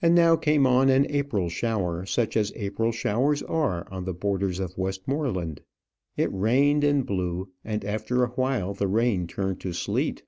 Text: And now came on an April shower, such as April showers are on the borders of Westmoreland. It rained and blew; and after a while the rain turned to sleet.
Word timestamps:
And 0.00 0.14
now 0.14 0.36
came 0.36 0.68
on 0.68 0.88
an 0.88 1.04
April 1.10 1.48
shower, 1.48 2.06
such 2.06 2.36
as 2.36 2.52
April 2.54 2.92
showers 2.92 3.42
are 3.42 3.92
on 3.92 4.04
the 4.04 4.14
borders 4.14 4.60
of 4.60 4.78
Westmoreland. 4.78 5.62
It 6.16 6.32
rained 6.32 6.84
and 6.84 7.04
blew; 7.04 7.50
and 7.64 7.84
after 7.84 8.22
a 8.22 8.28
while 8.28 8.72
the 8.72 8.86
rain 8.86 9.26
turned 9.26 9.58
to 9.62 9.72
sleet. 9.72 10.22